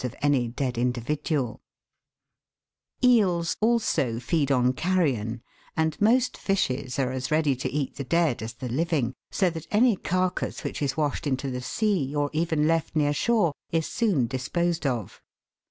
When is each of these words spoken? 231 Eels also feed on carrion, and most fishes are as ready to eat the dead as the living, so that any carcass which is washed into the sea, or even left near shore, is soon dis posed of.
231 0.03 1.59
Eels 3.03 3.55
also 3.61 4.19
feed 4.19 4.51
on 4.51 4.73
carrion, 4.73 5.43
and 5.77 6.01
most 6.01 6.35
fishes 6.35 6.97
are 6.97 7.11
as 7.11 7.29
ready 7.29 7.55
to 7.55 7.69
eat 7.71 7.97
the 7.97 8.03
dead 8.03 8.41
as 8.41 8.53
the 8.53 8.67
living, 8.69 9.13
so 9.29 9.47
that 9.51 9.67
any 9.69 9.95
carcass 9.95 10.63
which 10.63 10.81
is 10.81 10.97
washed 10.97 11.27
into 11.27 11.51
the 11.51 11.61
sea, 11.61 12.15
or 12.15 12.31
even 12.33 12.65
left 12.67 12.95
near 12.95 13.13
shore, 13.13 13.53
is 13.69 13.85
soon 13.85 14.25
dis 14.25 14.47
posed 14.49 14.87
of. 14.87 15.21